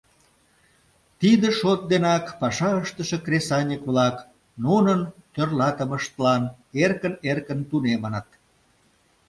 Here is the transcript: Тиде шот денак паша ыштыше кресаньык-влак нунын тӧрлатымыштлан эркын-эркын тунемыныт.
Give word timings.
Тиде 1.19 1.47
шот 1.59 1.81
денак 1.91 2.25
паша 2.39 2.69
ыштыше 2.83 3.17
кресаньык-влак 3.25 4.15
нунын 4.63 5.01
тӧрлатымыштлан 5.33 6.43
эркын-эркын 6.83 7.59
тунемыныт. 7.69 8.27